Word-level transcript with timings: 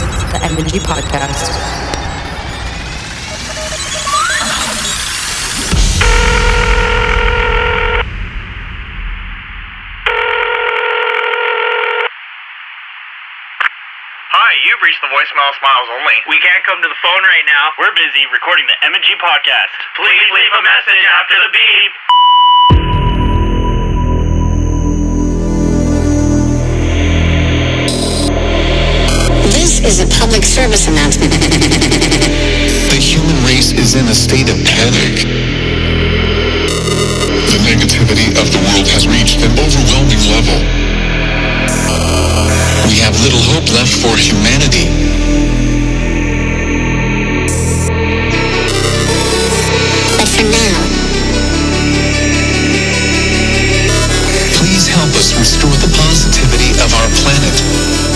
is 0.00 0.22
the 0.30 0.38
M&G 0.54 0.78
Podcast. 0.78 1.50
Hi, 14.30 14.52
you've 14.62 14.78
reached 14.82 15.02
the 15.02 15.08
voicemail 15.10 15.50
Smiles 15.58 15.88
Only. 15.98 16.14
We 16.28 16.38
can't 16.38 16.62
come 16.62 16.78
to 16.78 16.88
the 16.88 16.94
phone 17.02 17.22
right 17.22 17.46
now. 17.46 17.74
We're 17.78 17.94
busy 17.94 18.22
recording 18.30 18.66
the 18.70 18.78
M&G 18.86 19.18
podcast. 19.18 19.74
Please 19.96 20.26
leave 20.30 20.52
a 20.54 20.62
message 20.62 21.04
after 21.18 21.34
the 21.42 21.50
beep. 21.50 22.17
Is 29.88 30.00
a 30.00 30.06
public 30.20 30.44
service 30.44 30.86
announcement. 30.86 31.32
The 32.92 33.00
human 33.00 33.36
race 33.48 33.72
is 33.72 33.96
in 33.96 34.04
a 34.08 34.14
state 34.14 34.50
of 34.52 34.56
panic. 34.60 35.24
The 37.48 37.58
negativity 37.64 38.28
of 38.36 38.52
the 38.52 38.60
world 38.68 38.84
has 38.92 39.08
reached 39.08 39.40
an 39.40 39.52
overwhelming 39.56 40.20
level. 40.28 40.60
We 42.84 43.00
have 43.00 43.16
little 43.24 43.40
hope 43.48 43.64
left 43.72 43.96
for 43.96 44.12
humanity. 44.20 44.92
But 50.20 50.28
for 50.28 50.44
now, 50.52 50.98
Please 54.58 54.88
help 54.88 55.10
us 55.14 55.34
restore 55.34 55.74
the 55.80 55.90
positivity 55.96 56.70
of 56.82 56.92
our 56.94 57.08
planet. 57.22 58.07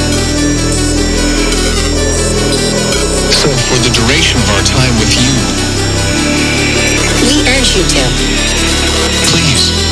Duration 4.06 4.40
of 4.40 4.50
our 4.50 4.62
time 4.66 4.94
with 4.98 5.14
you, 5.14 5.30
we 7.22 7.46
urge 7.54 7.76
you 7.76 7.84
to. 7.86 8.02
Please, 9.30 9.91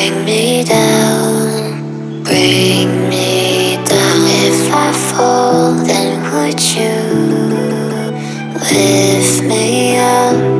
Bring 0.00 0.24
me 0.24 0.64
down, 0.64 2.22
bring 2.24 3.10
me 3.10 3.76
down. 3.84 4.20
If 4.48 4.72
I 4.72 4.92
fall, 4.92 5.72
then 5.74 6.22
would 6.32 6.58
you 6.74 6.94
lift 8.72 9.42
me 9.42 9.98
up? 9.98 10.59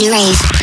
New 0.00 0.59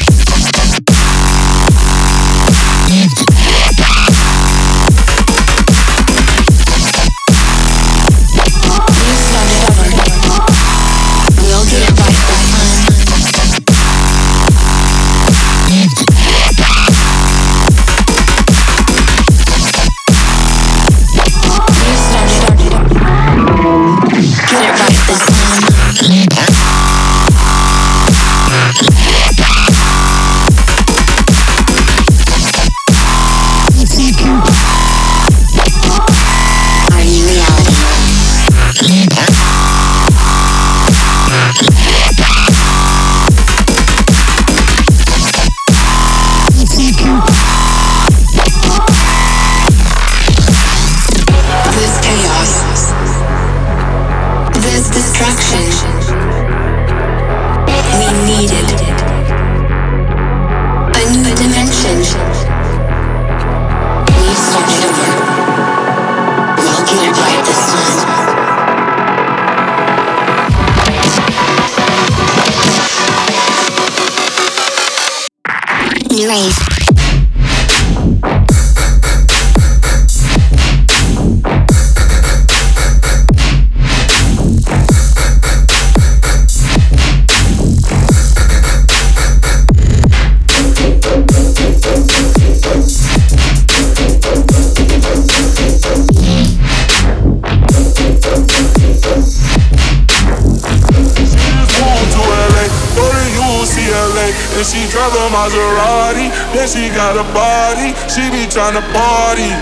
and 104.57 104.65
she 104.65 104.89
drive 104.89 105.13
a 105.13 105.29
Maserati. 105.29 106.33
Then 106.49 106.65
she 106.65 106.89
got 106.89 107.13
a 107.13 107.21
body, 107.29 107.93
she 108.09 108.25
be 108.33 108.49
tryna 108.49 108.81
party. 108.89 109.53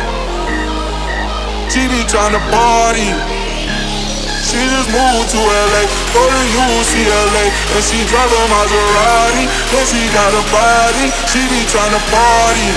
She 1.68 1.84
be 1.92 2.00
tryna 2.08 2.40
party. 2.48 3.12
She 4.48 4.62
just 4.72 4.88
moved 4.96 5.36
to 5.36 5.42
LA, 5.44 5.84
go 6.16 6.24
to 6.24 6.42
UCLA, 6.48 7.46
and 7.76 7.84
she 7.84 8.08
drive 8.08 8.32
a 8.32 8.44
Maserati. 8.48 9.44
Then 9.76 9.84
she 9.84 10.00
got 10.16 10.32
a 10.32 10.44
body, 10.48 11.12
she 11.28 11.44
be 11.52 11.68
tryna 11.68 12.00
party. 12.08 12.72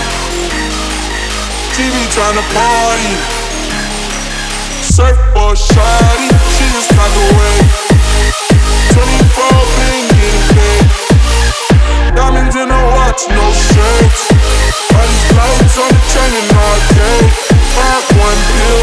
She 1.71 1.87
be 1.87 2.03
tryna 2.11 2.43
party. 2.51 3.15
Surfboard 4.83 5.55
shawty, 5.55 6.29
she 6.51 6.67
just 6.75 6.91
got 6.91 7.11
the 7.15 7.27
way. 7.39 7.59
24 8.91 9.47
pin 9.79 9.99
getting 9.99 10.07
paid. 10.11 10.18
Diamonds 12.19 12.57
in 12.57 12.67
her 12.67 12.87
watch, 12.99 13.31
no 13.31 13.47
shirts. 13.55 14.27
All 14.91 15.07
these 15.07 15.31
lights 15.39 15.79
on 15.79 15.87
the 15.87 16.03
chain 16.11 16.35
and 16.35 16.51
arcade. 16.51 17.31
Pop 17.79 18.03
one 18.19 18.43
pill, 18.59 18.83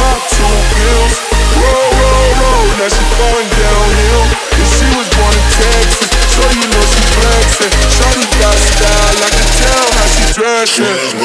pop 0.00 0.16
two 0.32 0.48
pills. 0.48 1.12
Roll, 1.60 1.92
roll, 2.00 2.28
roll, 2.40 2.64
now 2.80 2.88
she 2.88 3.04
going 3.20 3.48
downhill. 3.52 4.24
And 4.56 4.64
she 4.64 4.88
was 4.96 5.04
born 5.12 5.28
in 5.28 5.44
Texas, 5.60 6.08
so 6.08 6.40
you 6.56 6.64
know 6.72 6.84
she 6.88 7.04
flexing. 7.20 7.68
Shawty 7.92 8.24
got 8.40 8.56
style, 8.56 9.12
I 9.12 9.28
can 9.28 9.48
tell 9.60 9.86
how 9.92 10.08
she 10.08 10.24
dressing. 10.40 11.20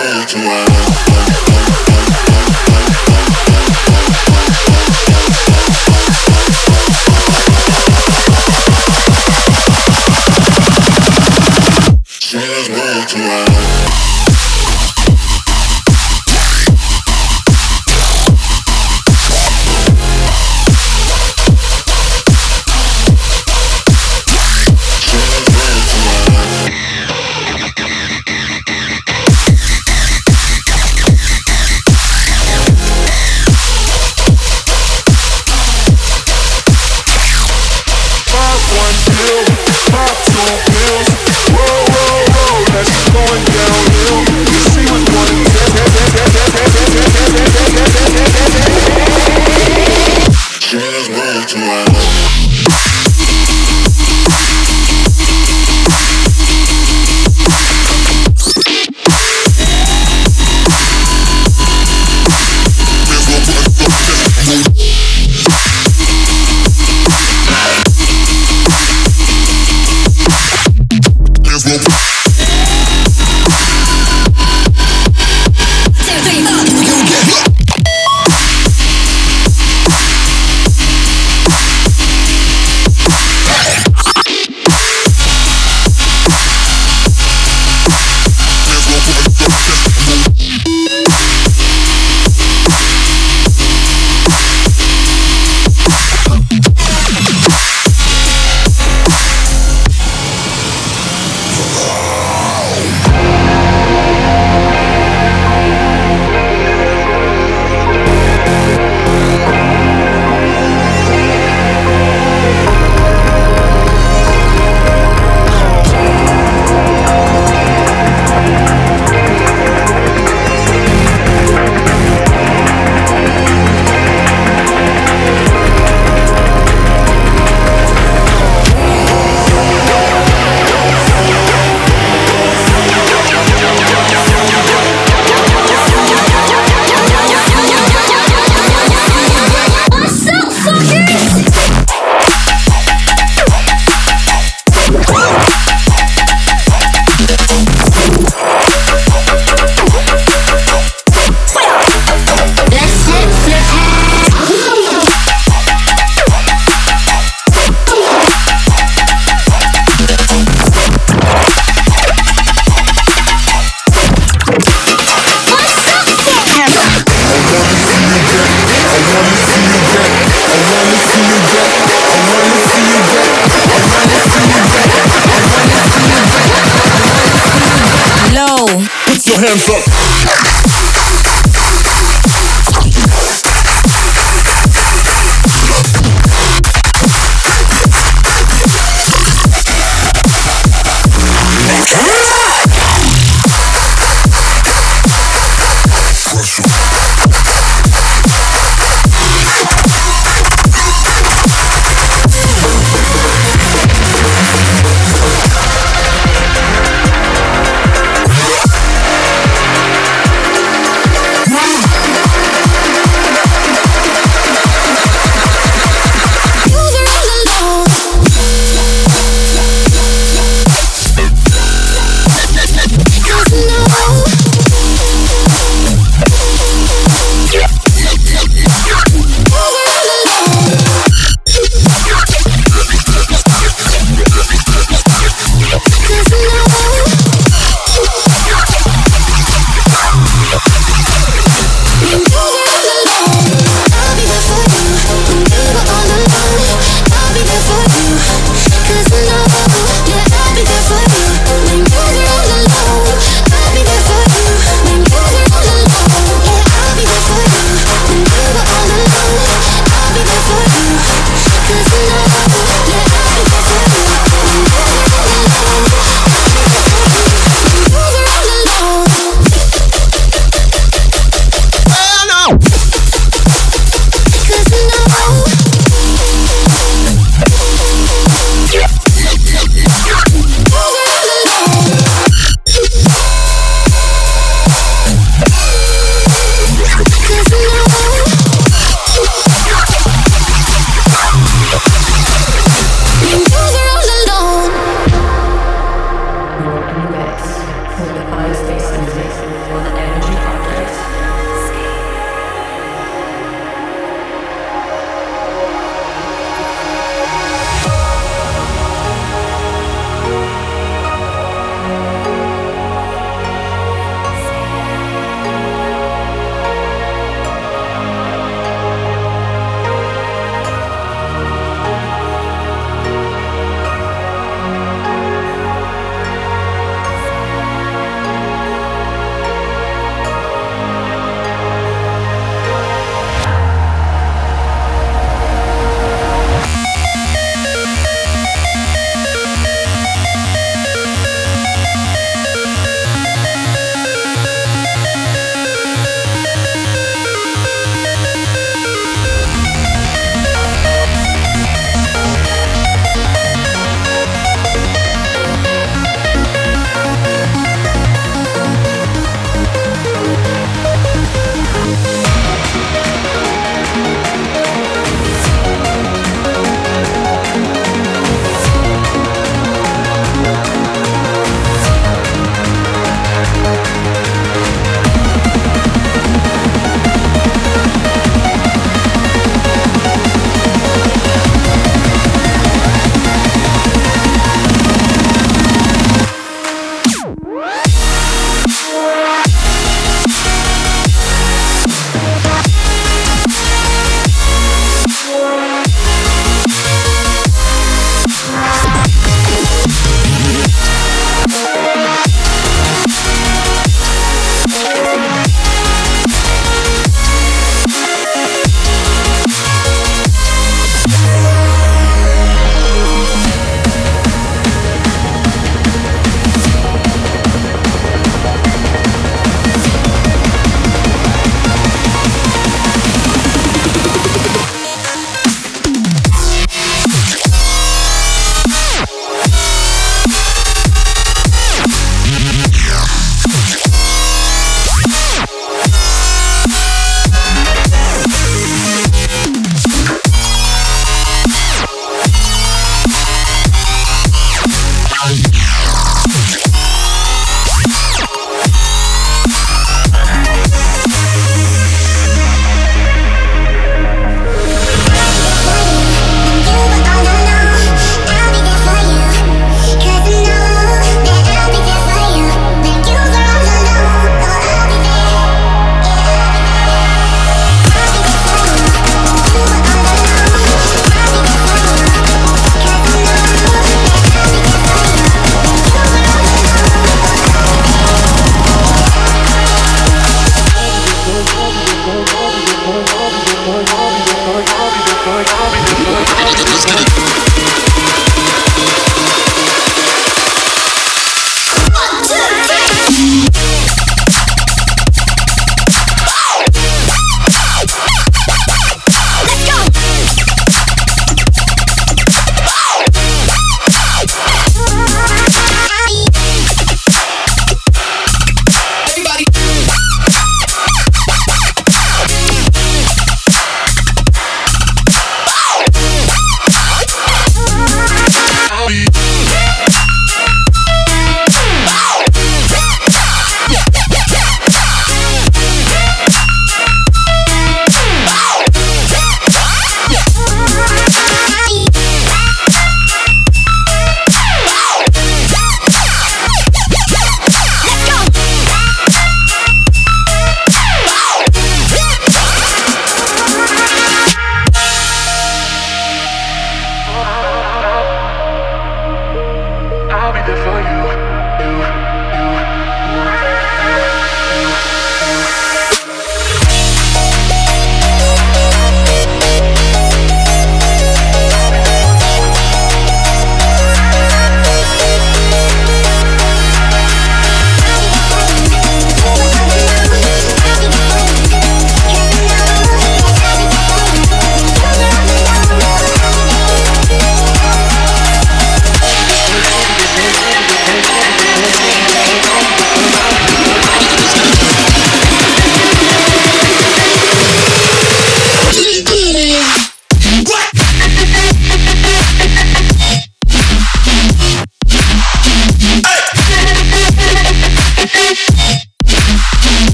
Pop 1.07 1.94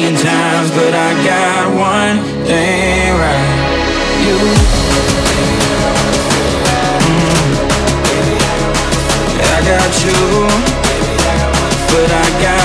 million 0.00 0.14
times, 0.20 0.70
but 0.70 0.94
I 0.94 1.12
got 1.24 1.74
one 1.76 2.16
thing 2.46 3.12
right. 3.20 3.58
You. 4.24 4.36
Mm. 7.06 7.50
I 9.42 9.60
got 9.70 9.92
you, 10.04 10.20
but 11.92 12.10
I 12.10 12.42
got 12.42 12.59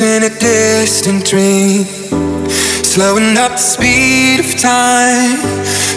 In 0.00 0.24
a 0.24 0.28
distant 0.28 1.24
dream. 1.24 1.84
Slowing 2.82 3.38
up 3.38 3.52
the 3.52 3.58
speed 3.58 4.40
of 4.40 4.58
time. 4.58 5.38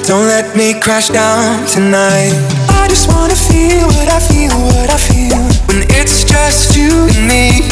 Don't 0.05 0.27
let 0.27 0.55
me 0.55 0.79
crash 0.79 1.09
down 1.09 1.65
tonight. 1.65 2.31
I 2.69 2.85
just 2.89 3.09
wanna 3.09 3.35
feel 3.35 3.87
what 3.87 4.07
I 4.07 4.19
feel, 4.19 4.53
what 4.53 4.91
I 4.93 4.97
feel. 4.97 5.41
When 5.65 5.81
it's 5.97 6.23
just 6.23 6.77
you 6.77 7.07
and 7.09 7.27
me. 7.27 7.65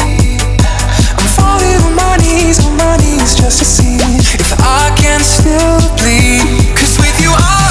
I'm 1.14 1.28
falling 1.38 1.78
on 1.86 1.94
my 1.94 2.16
knees, 2.16 2.58
on 2.66 2.76
my 2.76 2.96
knees, 2.96 3.36
just 3.36 3.60
to 3.60 3.64
see 3.64 3.94
if 4.34 4.52
I 4.58 4.90
can 4.98 5.20
still 5.20 5.78
bleed. 5.94 6.74
Cause 6.74 6.98
with 6.98 7.22
you, 7.22 7.30
I 7.30 7.65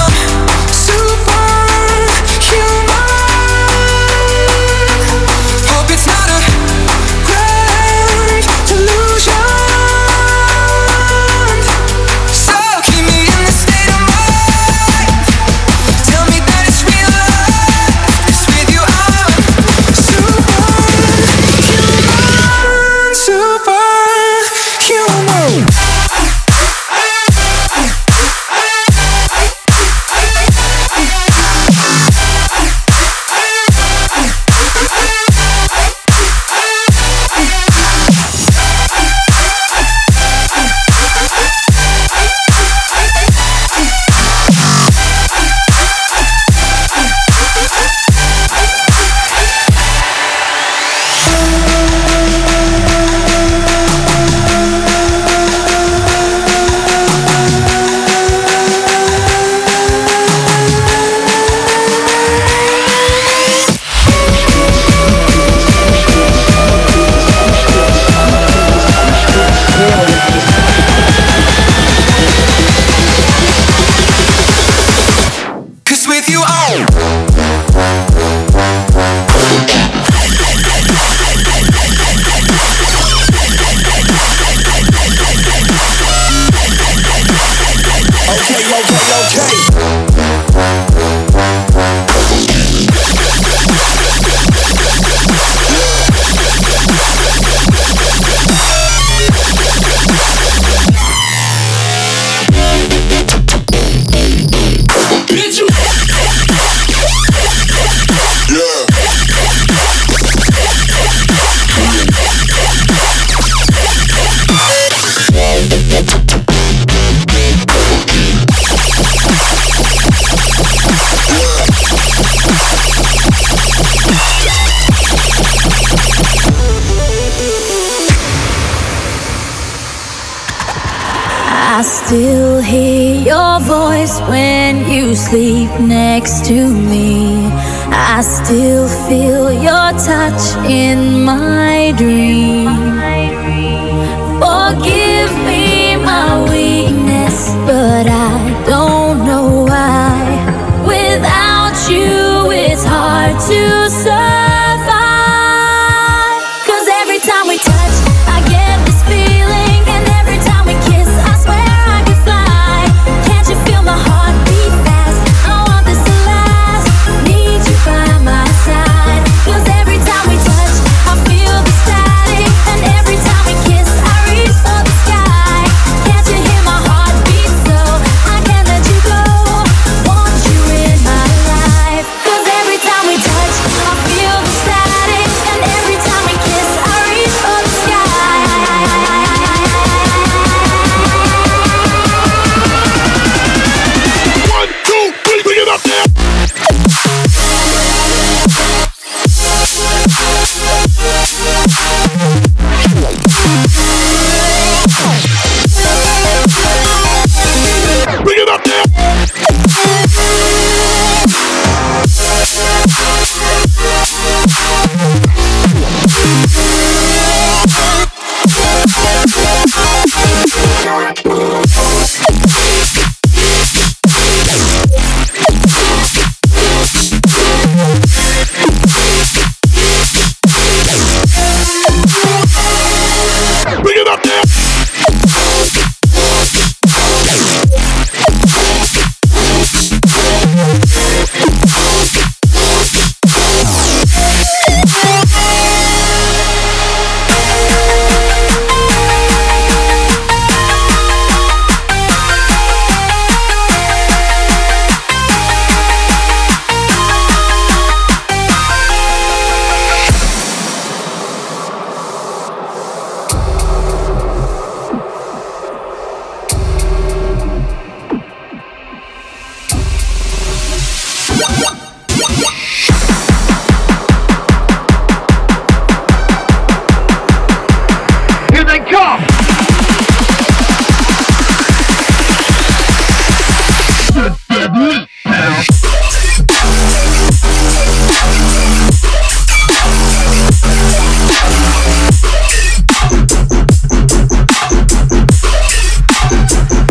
sleep 135.30 135.72
next 135.80 136.46
to 136.46 136.68
me. 136.70 137.48
I 137.92 138.22
still 138.22 138.88
feel 139.08 139.52
your 139.52 139.90
touch 140.10 140.44
in 140.70 141.24
my 141.24 141.94
dreams. 141.98 142.65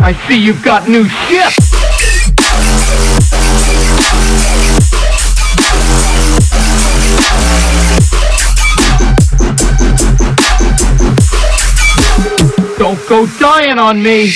I 0.06 0.12
see 0.28 0.36
you've 0.36 0.62
got 0.62 0.86
new 0.86 1.08
shit! 1.08 1.54
Don't 12.76 13.00
go 13.08 13.26
dying 13.38 13.78
on 13.78 14.02
me! 14.02 14.34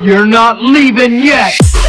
You're 0.00 0.24
not 0.24 0.62
leaving 0.62 1.14
yet! 1.24 1.85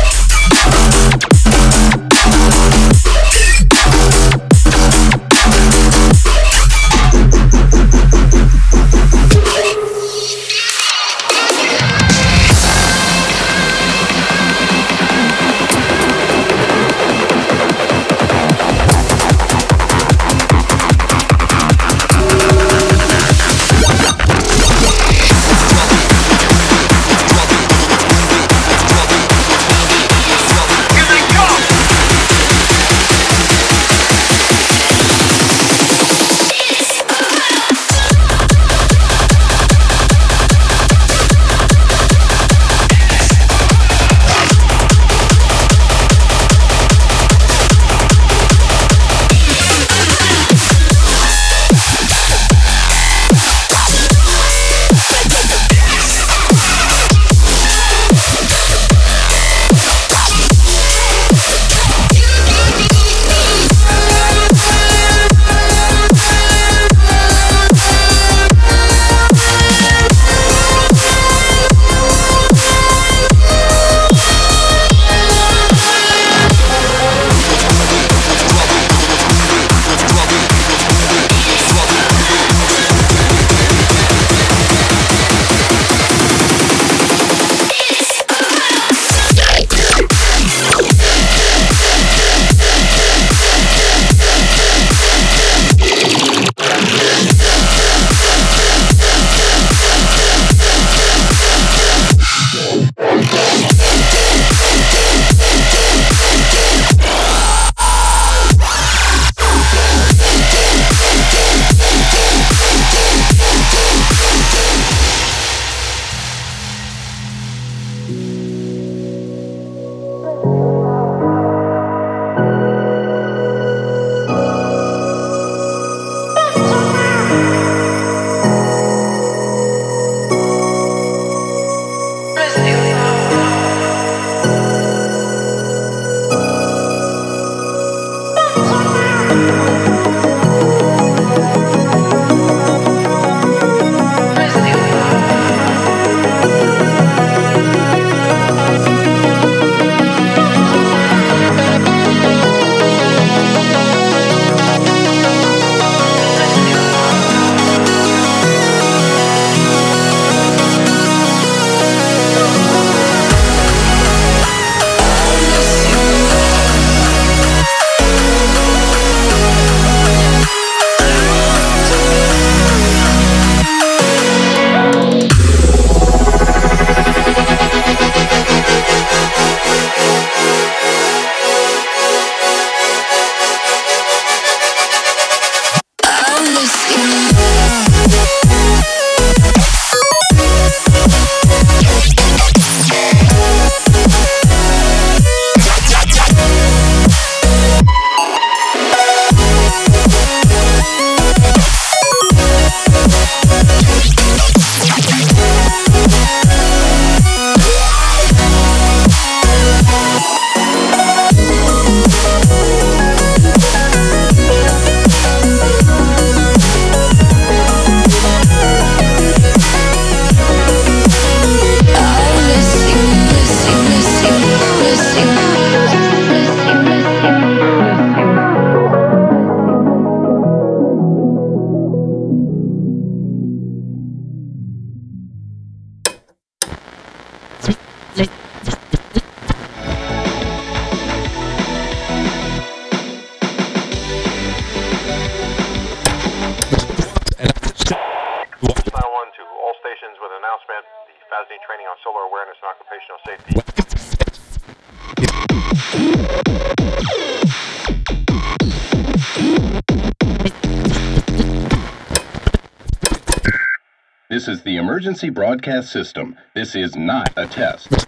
Emergency 265.08 265.30
broadcast 265.30 265.89
system. 265.89 266.38
This 266.53 266.76
is 266.76 266.97
not 266.97 267.32
a 267.38 267.47
test. 267.47 268.07